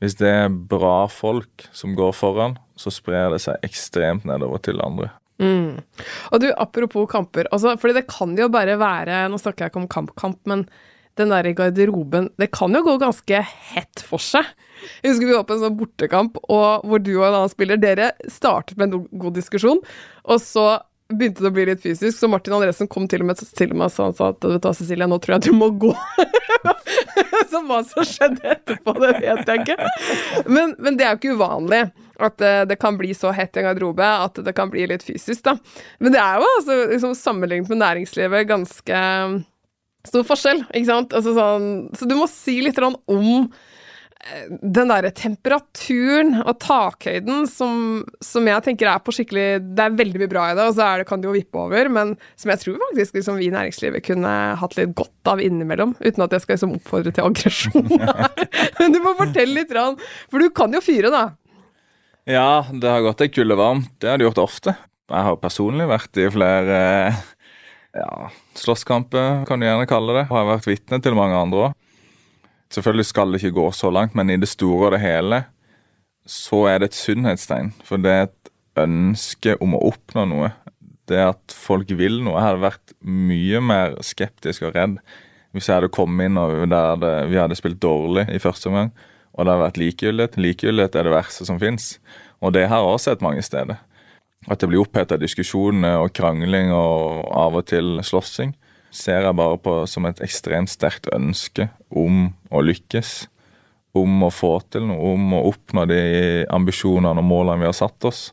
[0.00, 4.80] hvis det er bra folk som går foran, så sprer det seg ekstremt nedover til
[4.80, 5.10] andre.
[5.40, 5.80] Mm.
[6.30, 9.80] Og du, Apropos kamper, altså, fordi det kan jo bare være Nå snakker jeg ikke
[9.80, 10.66] om kamp-kamp, men
[11.18, 13.40] den der i garderoben Det kan jo gå ganske
[13.72, 14.46] hett for seg.
[15.00, 17.80] Jeg husker vi var på en sånn bortekamp og hvor du og en annen spiller
[17.80, 19.82] Dere startet med en god diskusjon,
[20.24, 20.68] og så
[21.10, 23.88] begynte det å bli litt fysisk, så Martin Andresen kom til og med til meg
[23.88, 25.90] og sa at vet du, Cecilia, nå tror jeg du må gå.
[27.50, 29.90] så hva som skjedde etterpå, det vet jeg ikke.
[30.46, 31.82] Men, men det er jo ikke uvanlig
[32.28, 35.06] at det, det, kan bli så hett i en garderobe at det kan bli litt
[35.06, 35.56] fysisk, da.
[36.02, 39.02] Men det er jo altså, liksom, sammenlignet med næringslivet, ganske
[40.08, 41.16] stor forskjell, ikke sant.
[41.16, 43.50] Altså, sånn, så du må si litt om
[44.60, 49.46] den derre temperaturen og takhøyden som, som, jeg tenker er på skikkelig
[49.78, 51.88] Det er veldig mye bra i det, og så det, kan det jo vippe over,
[51.92, 55.96] men som jeg tror faktisk liksom, vi i næringslivet kunne hatt litt godt av innimellom.
[56.04, 57.88] Uten at jeg skal liksom, oppfordre til aggresjon
[58.80, 59.72] men du må fortelle litt,
[60.28, 61.24] for du kan jo fyre, da.
[62.28, 63.92] Ja, det har gått ei kulde varmt.
[63.98, 64.74] Det har det gjort ofte.
[65.10, 66.80] Jeg har personlig vært i flere
[67.96, 68.10] ja,
[68.58, 70.26] slåsskamper, kan du gjerne kalle det.
[70.30, 71.78] Har vært vitne til mange andre òg.
[72.70, 75.42] Selvfølgelig skal det ikke gå så langt, men i det store og det hele
[76.30, 77.72] så er det et sunnhetstegn.
[77.86, 80.52] For det er et ønske om å oppnå noe.
[81.10, 82.36] Det at folk vil noe.
[82.36, 85.00] Jeg hadde vært mye mer skeptisk og redd
[85.50, 88.92] hvis jeg hadde kommet inn og vi hadde spilt dårlig i første omgang,
[89.36, 90.40] og det har vært likegyldighet.
[90.40, 91.94] Likegyldighet er det verste som fins.
[92.40, 93.78] Og det har jeg også sett mange steder.
[94.48, 98.54] At det blir oppheta diskusjoner og krangling og av og til slåssing
[98.90, 103.28] ser jeg bare på som et ekstremt sterkt ønske om å lykkes.
[103.96, 106.02] Om å få til noe, om å oppnå de
[106.54, 108.28] ambisjonene og målene vi har satt oss.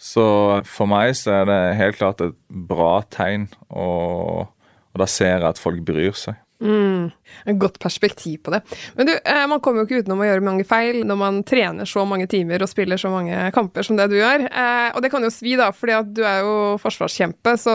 [0.00, 0.24] Så
[0.64, 5.48] for meg så er det helt klart et bra tegn, og, og da ser jeg
[5.50, 6.38] at folk bryr seg.
[6.60, 7.08] Mm,
[7.48, 8.60] et godt perspektiv på det.
[8.98, 11.88] Men du, eh, man kommer jo ikke utenom å gjøre mange feil når man trener
[11.88, 14.44] så mange timer og spiller så mange kamper som det du gjør.
[14.44, 17.74] Eh, og det kan jo svi, da, fordi at du er jo forsvarskjempe, så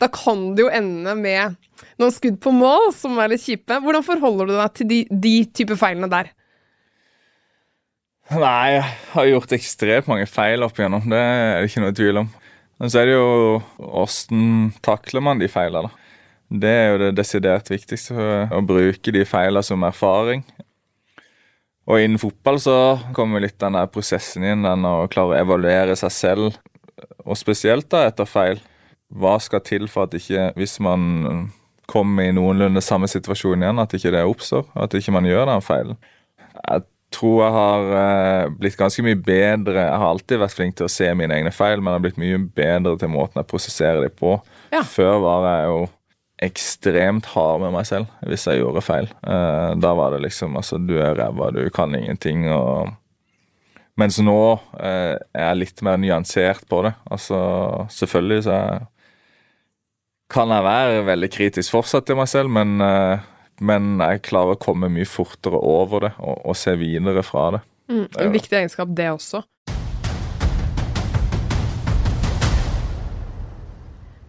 [0.00, 1.58] da kan det jo ende med
[2.00, 3.76] noen skudd på mål som er litt kjipe.
[3.84, 6.32] Hvordan forholder du deg til de, de type feilene der?
[8.32, 11.04] Nei, jeg har gjort ekstremt mange feil opp igjennom.
[11.12, 12.32] Det er det ikke noe tvil om.
[12.80, 13.60] Men så er det jo
[14.00, 16.03] åssen takler man de feilene, da.
[16.48, 18.14] Det er jo det desidert viktigste.
[18.52, 20.44] Å bruke de feilene som erfaring.
[21.84, 22.76] Og innen fotball så
[23.16, 26.56] kommer litt den der prosessen inn, den å klare å evaluere seg selv.
[27.24, 28.62] Og spesielt da etter feil.
[29.14, 31.50] Hva skal til for at ikke, hvis man
[31.90, 34.64] kommer i noenlunde samme situasjon igjen, at ikke det oppstår?
[34.80, 35.98] At ikke man gjør den feilen.
[36.54, 39.84] Jeg tror jeg har eh, blitt ganske mye bedre.
[39.84, 42.22] Jeg har alltid vært flink til å se mine egne feil, men jeg har blitt
[42.22, 44.38] mye bedre til måten jeg prosesserer dem på.
[44.72, 44.82] Ja.
[44.88, 45.84] Før var jeg jo
[46.44, 49.08] ekstremt hard med meg selv hvis jeg gjorde feil.
[49.26, 52.46] Uh, da var det liksom altså du er ræva, du kan ingenting.
[52.52, 52.92] og
[54.00, 56.94] Mens nå uh, er jeg litt mer nyansert på det.
[57.14, 57.38] Altså,
[57.94, 58.82] selvfølgelig så er,
[60.34, 63.22] kan jeg være veldig kritisk fortsatt til meg selv, men, uh,
[63.62, 67.64] men jeg klarer å komme mye fortere over det og, og se videre fra det.
[67.92, 69.44] Mm, en viktig egenskap, det også.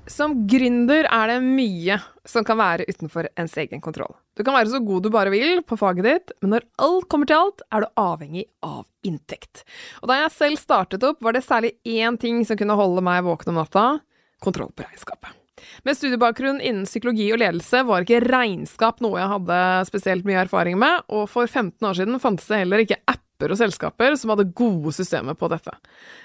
[0.07, 1.97] Som gründer er det mye
[2.29, 4.13] som kan være utenfor ens egen kontroll.
[4.37, 7.29] Du kan være så god du bare vil på faget ditt, men når alt kommer
[7.29, 9.63] til alt, er du avhengig av inntekt.
[10.03, 13.25] Og da jeg selv startet opp, var det særlig én ting som kunne holde meg
[13.25, 13.87] våken om natta
[14.45, 15.33] kontroll på regnskapet.
[15.87, 20.77] Med studiebakgrunn innen psykologi og ledelse var ikke regnskap noe jeg hadde spesielt mye erfaring
[20.81, 23.01] med, og for 15 år siden fantes det heller ikke
[23.35, 25.73] apper og selskaper som hadde gode systemer på dette.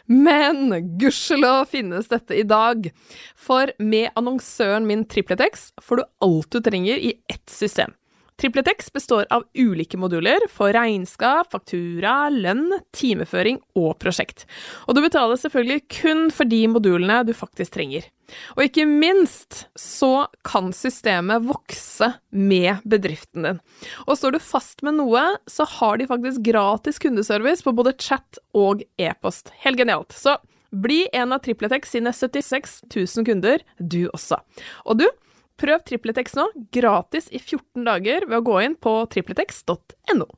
[0.06, 2.90] Men gudskjelov finnes dette i dag,
[3.36, 7.92] for med annonsøren min TripleTex får du alt du trenger i ett system.
[8.40, 14.46] TripleTex består av ulike moduler for regnskap, faktura, lønn, timeføring og prosjekt.
[14.88, 18.06] Og du betaler selvfølgelig kun for de modulene du faktisk trenger.
[18.56, 23.60] Og ikke minst så kan systemet vokse med bedriften din.
[24.06, 28.40] Og står du fast med noe, så har de faktisk gratis kundeservice på både chat
[28.56, 29.52] og e-post.
[29.66, 30.16] Helt genialt.
[30.16, 30.38] Så
[30.70, 34.38] bli en av TripleTex sine 76 000 kunder, du også.
[34.86, 35.08] Og du,
[35.60, 40.28] Prøv TripleTex nå, gratis i 14 dager ved å gå inn på tripletex.no.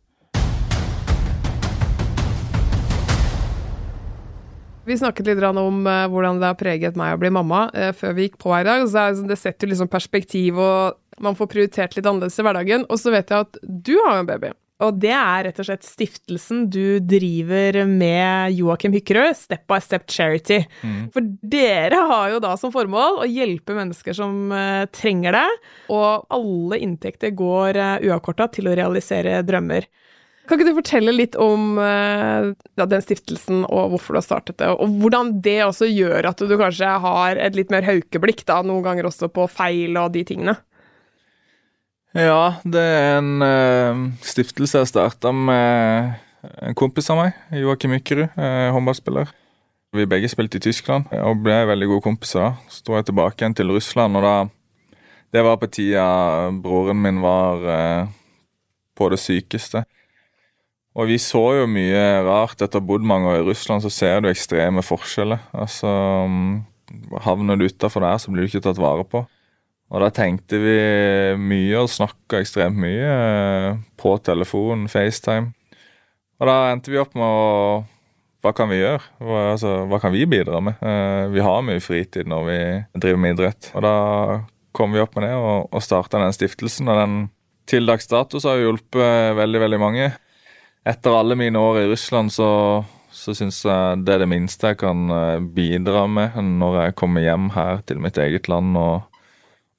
[4.83, 8.17] Vi snakket litt om uh, hvordan det har preget meg å bli mamma uh, før
[8.17, 9.15] vi gikk på her i dag.
[9.31, 12.89] Det, setter liksom perspektiv, og man får prioritert litt annerledes i hverdagen.
[12.91, 14.51] Og så vet jeg at du har en baby.
[14.83, 20.09] Og det er rett og slett stiftelsen du driver med Joakim Hykkerød, Step by Step
[20.11, 20.63] Charity.
[20.83, 21.09] Mm.
[21.15, 25.49] For dere har jo da som formål å hjelpe mennesker som uh, trenger det,
[25.95, 29.87] og alle inntekter går uh, uavkorta til å realisere drømmer.
[30.49, 34.59] Kan ikke du fortelle litt om uh, ja, den stiftelsen og hvorfor du har startet
[34.59, 38.59] det, og hvordan det også gjør at du kanskje har et litt mer haukeblikk da,
[38.67, 40.59] noen ganger også på feil og de tingene?
[42.13, 46.19] Ja, det er en uh, stiftelse jeg starta med
[46.61, 49.31] en kompis av meg, Joakim Mykkerud, uh, håndballspiller.
[49.97, 52.59] Vi begge spilte i Tyskland og ble veldig gode kompiser.
[52.69, 54.35] Så dro jeg tilbake igjen til Russland, og da
[55.33, 58.09] Det var på tida broren min var uh,
[58.95, 59.81] på det sykeste.
[60.93, 62.61] Og vi så jo mye rart.
[62.61, 65.41] Etter å ha bodd mange år i Russland, så ser du ekstreme forskjeller.
[65.57, 65.89] Altså,
[66.29, 66.67] um,
[67.25, 69.25] Havner du utafor der, så blir du ikke tatt vare på.
[69.93, 70.77] Og da tenkte vi
[71.37, 75.53] mye og snakka ekstremt mye eh, på telefon, FaceTime.
[76.41, 77.83] Og da endte vi opp med å
[78.43, 79.05] Hva kan vi gjøre?
[79.23, 80.81] Hva, altså, hva kan vi bidra med?
[80.81, 82.59] Eh, vi har mye fritid når vi
[83.05, 83.69] driver med idrett.
[83.77, 83.95] Og da
[84.75, 86.89] kom vi opp med det og, og starta den stiftelsen.
[86.91, 87.21] Og den
[87.71, 90.09] til dags dato har hjulpet veldig, veldig mange.
[90.89, 92.51] Etter alle mine år i Russland så
[93.13, 97.25] så syns jeg det er det minste jeg kan eh, bidra med når jeg kommer
[97.25, 99.12] hjem her til mitt eget land og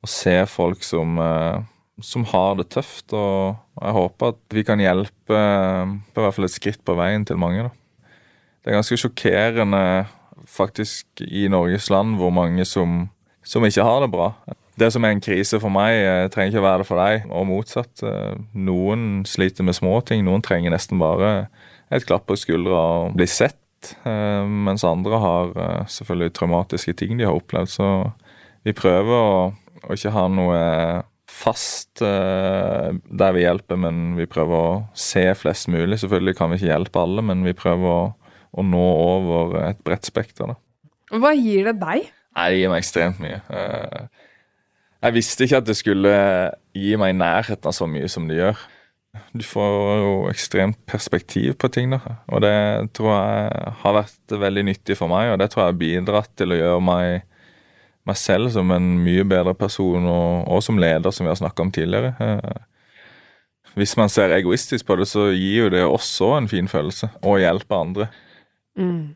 [0.03, 1.61] å se folk som, eh,
[2.01, 3.13] som har det tøft.
[3.13, 5.39] Og jeg håper at vi kan hjelpe
[6.13, 7.69] på hvert fall et skritt på veien til mange.
[7.69, 7.71] Da.
[8.63, 10.07] Det er ganske sjokkerende
[10.47, 13.07] faktisk i Norges land hvor mange som,
[13.43, 14.33] som ikke har det bra.
[14.75, 17.27] Det som er en krise for meg, eh, trenger ikke å være det for deg,
[17.29, 18.03] og motsatt.
[18.03, 21.47] Eh, noen sliter med små ting, noen trenger nesten bare
[21.93, 23.59] et klapp på skuldra og bli sett.
[24.07, 25.49] Mens andre har
[25.91, 27.67] selvfølgelig traumatiske ting de har opplevd.
[27.67, 27.87] Så
[28.63, 29.51] vi prøver å
[29.83, 30.59] og ikke ha noe
[31.33, 35.99] fast uh, der vi hjelper, men vi prøver å se flest mulig.
[36.01, 38.03] Selvfølgelig kan vi ikke hjelpe alle, men vi prøver å,
[38.53, 40.53] å nå over et bredt spekter.
[41.13, 42.11] Hva gir det deg?
[42.33, 43.41] Nei, Det gir meg ekstremt mye.
[43.49, 44.29] Uh,
[45.03, 46.13] jeg visste ikke at det skulle
[46.77, 48.61] gi meg nærheten av så mye som det gjør.
[49.35, 51.99] Du får jo ekstremt perspektiv på ting, da.
[52.33, 52.55] Og det
[52.97, 56.53] tror jeg har vært veldig nyttig for meg, og det tror jeg har bidratt til
[56.53, 57.27] å gjøre meg,
[58.09, 61.65] meg selv som en mye bedre person, og, og som leder, som vi har snakka
[61.65, 62.13] om tidligere.
[62.19, 62.69] Eh,
[63.79, 67.39] hvis man ser egoistisk på det, så gir jo det også en fin følelse, å
[67.41, 68.09] hjelpe andre.
[68.77, 69.13] Mm.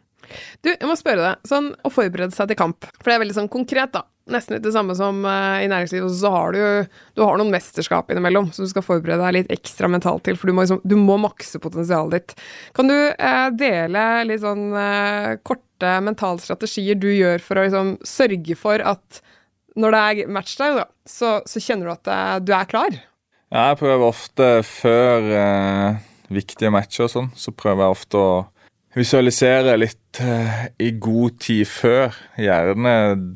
[0.64, 3.38] Du, jeg må spørre deg, sånn å forberede seg til kamp, for det er veldig
[3.38, 4.04] sånn konkret, da.
[4.28, 7.54] Nesten litt det samme som uh, i næringslivet, og så har du du har noen
[7.54, 10.82] mesterskap innimellom som du skal forberede deg litt ekstra mentalt til, for du må, liksom,
[10.84, 12.36] du må makse potensialet ditt.
[12.76, 15.38] Kan du uh, dele litt sånn uh,
[15.78, 19.22] korte mentale strategier du gjør for å liksom sørge for at
[19.78, 22.98] når det er matchdag, da, så, så, kjenner du at du er klar?
[23.54, 25.28] Jeg prøver ofte før
[26.34, 28.32] viktige matcher og sånn, så prøver jeg ofte å
[28.98, 32.16] visualisere litt eh, i god tid før.
[32.42, 32.94] Gjerne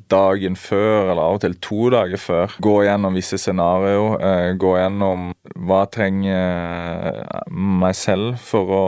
[0.09, 2.55] dagen før, eller av og til to dager før.
[2.65, 4.17] Gå gjennom visse scenarioer.
[4.17, 8.87] Eh, gå gjennom hva jeg trenger meg selv for å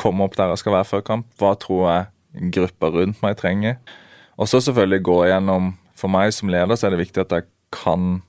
[0.00, 1.28] komme opp der jeg skal være før kamp.
[1.36, 3.78] Hva tror jeg gruppa rundt meg trenger.
[4.40, 7.44] Og så selvfølgelig gå gjennom For meg som leder så er det viktig at jeg
[7.76, 8.22] kan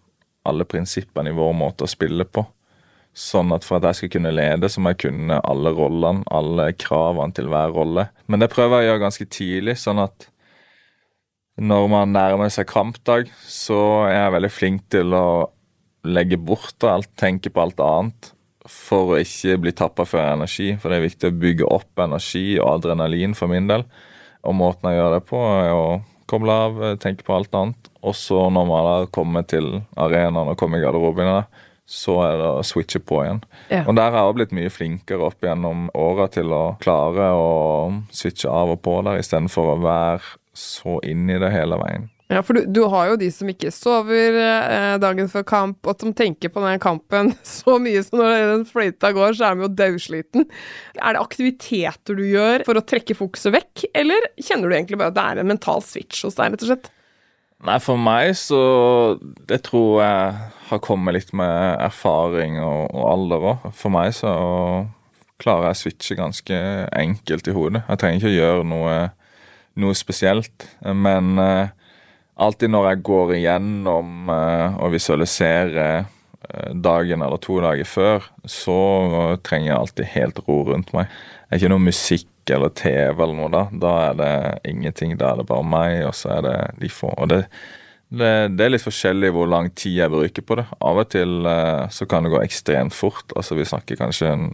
[0.43, 2.43] alle prinsippene i vår måte å spille på.
[3.15, 6.65] Sånn at for at jeg skal kunne lede, så må jeg kunne alle rollene, alle
[6.75, 8.09] kravene til hver rolle.
[8.27, 10.27] Men det prøver jeg å gjøre ganske tidlig, sånn at
[11.61, 15.25] når man nærmer seg kampdag, så er jeg veldig flink til å
[16.07, 18.31] legge bort alt, tenke på alt annet,
[18.69, 20.75] for å ikke bli tappa for energi.
[20.81, 23.85] For det er viktig å bygge opp energi og adrenalin for min del.
[24.47, 25.87] Og måten jeg gjør det på, er å
[26.31, 27.91] koble av, tenke på alt annet.
[28.01, 31.43] Og så når man har kommet til arenaen og kommer i garderobene,
[31.91, 33.41] så er det å switche på igjen.
[33.67, 33.83] Ja.
[33.83, 37.49] Og der har jeg blitt mye flinkere opp gjennom åra til å klare å
[38.15, 42.07] switche av og på der, istedenfor å være så inn i det hele veien.
[42.31, 45.99] Ja, for du, du har jo de som ikke sover eh, dagen før kamp, og
[45.99, 49.65] som tenker på den kampen så mye som når den fløyta går, så er de
[49.65, 50.47] jo daudsliten.
[50.95, 55.11] Er det aktiviteter du gjør for å trekke fokuset vekk, eller kjenner du egentlig bare
[55.11, 56.91] at det er en mental switch hos deg, rett og slett?
[57.61, 58.61] Nei, for meg så
[59.45, 60.31] Det tror jeg
[60.71, 63.67] har kommet litt med erfaring og, og alder òg.
[63.77, 64.31] For meg så
[65.41, 66.61] klarer jeg å switche ganske
[66.95, 67.83] enkelt i hodet.
[67.89, 68.95] Jeg trenger ikke å gjøre noe,
[69.83, 70.65] noe spesielt.
[70.81, 71.73] Men uh,
[72.41, 78.79] alltid når jeg går igjennom uh, og visualiserer uh, dagen eller to dager før, så
[79.45, 81.11] trenger jeg alltid helt ro rundt meg.
[81.51, 83.65] Det er ikke noe musikk eller TV eller noe da.
[83.83, 84.33] Da er det
[84.71, 85.17] ingenting.
[85.19, 87.11] Da er det bare meg, og så er det de få.
[87.17, 87.41] Og det,
[88.07, 90.65] det, det er litt forskjellig hvor lang tid jeg bruker på det.
[90.79, 93.35] Av og til eh, så kan det gå ekstremt fort.
[93.35, 94.47] Altså vi snakker kanskje en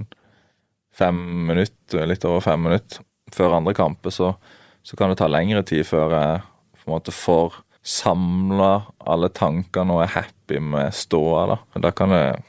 [0.98, 1.22] fem
[1.52, 3.06] minutter, litt over fem minutter.
[3.34, 4.34] Før andre kamper så,
[4.86, 6.44] så kan det ta lengre tid før jeg
[6.82, 8.72] på en måte får samla
[9.08, 11.46] alle tankene og er happy med ståa.
[11.54, 11.58] Da.
[11.88, 12.42] da kan jeg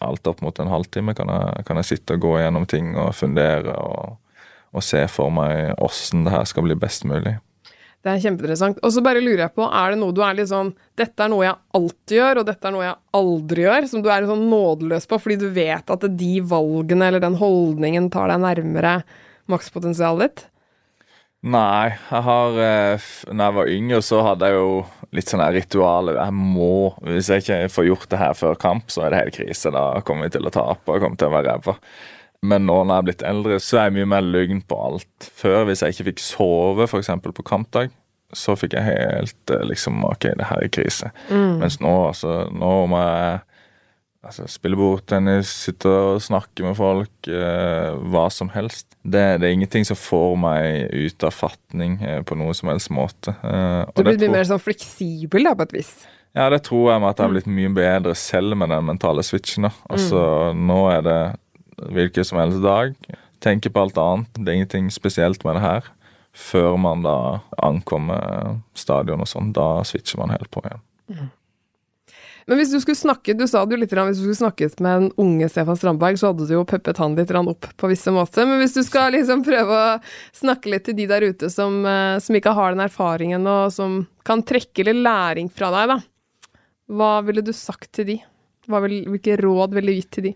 [0.00, 3.12] alt opp mot en halvtime kan jeg, kan jeg sitte og gå gjennom ting og
[3.16, 3.76] fundere.
[3.76, 4.16] og
[4.76, 7.38] og se for meg åssen det her skal bli best mulig.
[8.04, 8.78] Det er kjempeinteressant.
[8.86, 11.32] Og så bare lurer jeg på, er det noe du er litt sånn Dette er
[11.32, 14.44] noe jeg alltid gjør, og dette er noe jeg aldri gjør, som du er sånn
[14.52, 18.94] nådeløs på fordi du vet at de valgene eller den holdningen tar deg nærmere
[19.50, 20.46] makspotensialet ditt?
[21.46, 24.70] Nei, jeg har eh, Når jeg var yngre, så hadde jeg jo
[25.14, 26.18] litt sånn ritualer.
[26.18, 29.38] Jeg må Hvis jeg ikke får gjort det her før kamp, så er det helt
[29.38, 29.72] krise.
[29.74, 31.76] Da kommer vi til å tape og kommer til å være ræva.
[32.48, 35.30] Men nå når jeg er blitt eldre, så er jeg mye mer lugn på alt.
[35.38, 37.10] Før, hvis jeg ikke fikk sove, f.eks.
[37.24, 37.94] på kampdag,
[38.36, 41.10] så fikk jeg helt eh, liksom OK, det her er krise.
[41.30, 41.58] Mm.
[41.62, 43.38] Mens nå, altså, nå må jeg
[44.28, 48.86] altså, spille bordtennis, sitte og snakke med folk, eh, hva som helst.
[49.02, 52.92] Det, det, er ingenting som får meg ut av fatning eh, på noe som helst
[52.94, 53.34] måte.
[53.42, 54.34] Eh, du blir tror...
[54.36, 55.92] mer sånn fleksibel da, på et vis?
[56.36, 57.36] Ja, det tror jeg med at jeg har mm.
[57.38, 59.68] blitt mye bedre selv med den mentale switchen.
[59.68, 59.72] da.
[59.90, 60.20] Altså,
[60.52, 60.66] mm.
[60.70, 61.20] Nå er det
[61.96, 62.92] hvilken som helst dag.
[63.42, 64.36] Tenker på alt annet.
[64.36, 65.88] Det er ingenting spesielt med det her.
[66.38, 67.16] Før man da
[67.64, 69.54] ankommer stadion og sånn.
[69.56, 70.84] Da switcher man helt på igjen.
[71.08, 71.28] Mm.
[72.48, 75.02] Men hvis du skulle snakket, du sa det jo litt, hvis du skulle snakket med
[75.02, 78.48] den unge Stefan Strandberg, så hadde du jo peppet han litt opp på visse måter.
[78.48, 79.98] Men hvis du skal liksom prøve å
[80.32, 84.00] snakke litt til de der ute som, eh, som ikke har den erfaringen, og som
[84.24, 85.98] kan trekke litt læring fra deg, da.
[86.88, 88.18] Hva ville du sagt til de?
[88.68, 90.34] Vil, hvilke råd ville du gitt til de?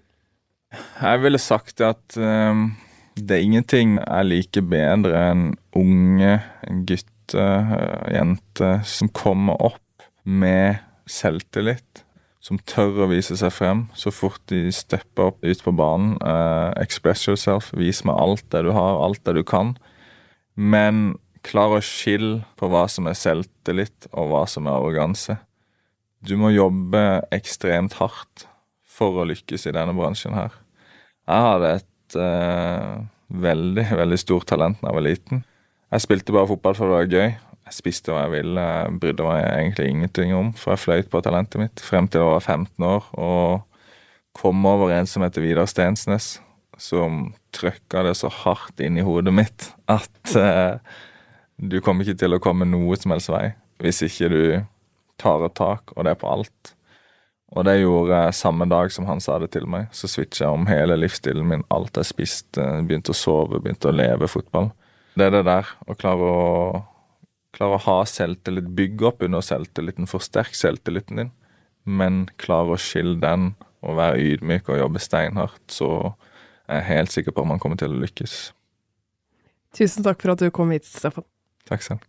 [1.00, 2.74] Jeg ville sagt at um,
[3.16, 5.50] det er ingenting jeg liker bedre enn
[5.80, 6.38] unge
[6.84, 7.76] gutter,
[8.12, 10.76] jenter, som kommer opp med
[11.10, 12.04] selvtillit.
[12.42, 16.16] Som tør å vise seg frem så fort de stepper opp ut på banen.
[16.18, 17.70] Eh, express yourself.
[17.78, 19.76] Vis meg alt det du har, alt det du kan.
[20.58, 21.14] Men
[21.46, 25.38] klar å skille på hva som er selvtillit, og hva som er arroganse.
[26.22, 28.44] du må jobbe ekstremt hardt
[28.86, 30.52] for å lykkes i denne bransjen her.
[31.26, 33.00] Jeg hadde et eh,
[33.42, 35.42] veldig, veldig stort talent da jeg var liten.
[35.92, 37.34] Jeg spilte bare fotball for det var gøy.
[37.72, 38.62] Spiste hva jeg ville.
[38.62, 42.34] Jeg brydde meg egentlig ingenting om, for jeg fløyt på talentet mitt frem til jeg
[42.34, 43.62] var 15 år og
[44.36, 46.36] kom over en som heter Vidar Stensnes,
[46.80, 50.78] som trøkka det så hardt inn i hodet mitt at eh,
[51.60, 53.50] du kommer ikke til å komme noe som helst vei
[53.82, 54.44] hvis ikke du
[55.20, 56.72] tar et tak, og det er på alt.
[57.52, 59.90] Og det gjorde jeg samme dag som han sa det til meg.
[59.92, 61.64] Så switcha jeg om hele livsstilen min.
[61.74, 62.64] Alt jeg spiste.
[62.86, 64.70] Begynte å sove, begynte å leve fotball.
[65.18, 66.46] Det er det der å klare å,
[67.52, 71.32] klare å ha selvtillit, bygge opp under selvtilliten, forsterke selvtilliten din,
[71.84, 76.14] men klare å skille den og være ydmyk og jobbe steinhardt, så
[76.70, 78.36] er jeg helt sikker på at man kommer til å lykkes.
[79.76, 81.26] Tusen takk for at du kom hit, Stefan.
[81.68, 82.08] Takk selv.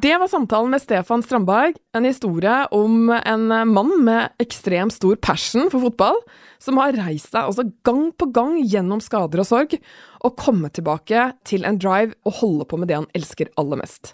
[0.00, 5.68] Det var samtalen med Stefan Strandberg, en historie om en mann med ekstremt stor passion
[5.72, 6.22] for fotball,
[6.62, 9.76] som har reist seg altså gang på gang gjennom skader og sorg,
[10.22, 14.12] og kommet tilbake til en drive og holde på med det han elsker aller mest.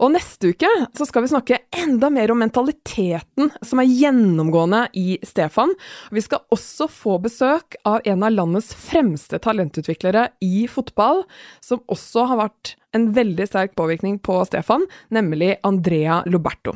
[0.00, 5.18] Og neste uke så skal vi snakke enda mer om mentaliteten som er gjennomgående i
[5.26, 5.74] Stefan.
[6.14, 11.26] Vi skal også få besøk av en av landets fremste talentutviklere i fotball,
[11.60, 14.82] som også har vært en veldig sterk påvirkning på Stefan,
[15.14, 16.74] nemlig Andrea Loberto.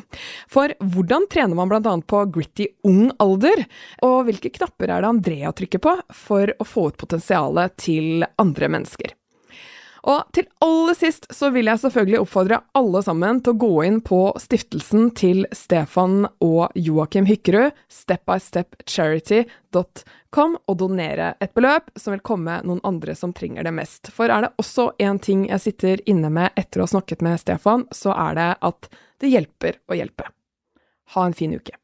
[0.50, 1.94] For hvordan trener man bl.a.
[2.06, 3.64] på gritty ung alder,
[4.06, 8.70] og hvilke knapper er det Andrea trykker på for å få ut potensialet til andre
[8.76, 9.14] mennesker?
[10.04, 14.00] Og til aller sist så vil jeg selvfølgelig oppfordre alle sammen til å gå inn
[14.04, 22.60] på stiftelsen til Stefan og Joakim Hykkerud, stepbystepcharity.com, og donere et beløp som vil komme
[22.68, 24.12] noen andre som trenger det mest.
[24.12, 27.40] For er det også én ting jeg sitter inne med etter å ha snakket med
[27.40, 28.92] Stefan, så er det at
[29.24, 30.28] det hjelper å hjelpe.
[31.16, 31.83] Ha en fin uke.